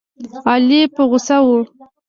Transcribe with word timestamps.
علي 0.51 0.81
په 0.95 1.01
غوسه 1.09 1.37
و. 1.45 1.47